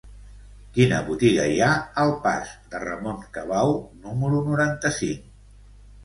[0.75, 1.67] Quina botiga hi ha
[2.03, 3.75] al pas de Ramon Cabau
[4.07, 5.29] número noranta-cinc?